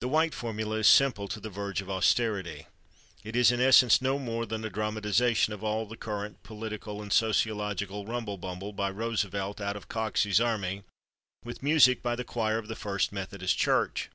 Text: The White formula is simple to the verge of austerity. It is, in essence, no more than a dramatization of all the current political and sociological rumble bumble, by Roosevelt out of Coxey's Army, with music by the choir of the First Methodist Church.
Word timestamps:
The 0.00 0.08
White 0.08 0.34
formula 0.34 0.78
is 0.78 0.88
simple 0.88 1.28
to 1.28 1.38
the 1.38 1.48
verge 1.48 1.80
of 1.80 1.88
austerity. 1.88 2.66
It 3.22 3.36
is, 3.36 3.52
in 3.52 3.60
essence, 3.60 4.02
no 4.02 4.18
more 4.18 4.44
than 4.44 4.64
a 4.64 4.68
dramatization 4.70 5.52
of 5.52 5.62
all 5.62 5.86
the 5.86 5.96
current 5.96 6.42
political 6.42 7.00
and 7.00 7.12
sociological 7.12 8.04
rumble 8.04 8.38
bumble, 8.38 8.72
by 8.72 8.90
Roosevelt 8.90 9.60
out 9.60 9.76
of 9.76 9.86
Coxey's 9.88 10.40
Army, 10.40 10.82
with 11.44 11.62
music 11.62 12.02
by 12.02 12.16
the 12.16 12.24
choir 12.24 12.58
of 12.58 12.66
the 12.66 12.74
First 12.74 13.12
Methodist 13.12 13.56
Church. 13.56 14.10